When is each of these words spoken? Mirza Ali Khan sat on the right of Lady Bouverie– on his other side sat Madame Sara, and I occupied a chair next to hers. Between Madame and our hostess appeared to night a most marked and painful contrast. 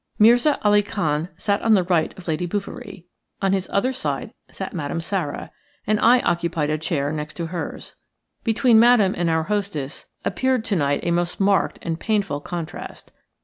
Mirza 0.17 0.57
Ali 0.63 0.81
Khan 0.81 1.29
sat 1.37 1.61
on 1.61 1.75
the 1.75 1.83
right 1.83 2.17
of 2.17 2.27
Lady 2.27 2.47
Bouverie– 2.47 3.05
on 3.43 3.53
his 3.53 3.69
other 3.71 3.93
side 3.93 4.33
sat 4.51 4.73
Madame 4.73 4.99
Sara, 4.99 5.51
and 5.85 5.99
I 5.99 6.21
occupied 6.21 6.71
a 6.71 6.79
chair 6.79 7.11
next 7.11 7.35
to 7.35 7.45
hers. 7.53 7.93
Between 8.43 8.79
Madame 8.79 9.13
and 9.15 9.29
our 9.29 9.43
hostess 9.43 10.07
appeared 10.25 10.65
to 10.65 10.75
night 10.75 11.01
a 11.03 11.11
most 11.11 11.39
marked 11.39 11.77
and 11.83 11.99
painful 11.99 12.41
contrast. 12.41 13.11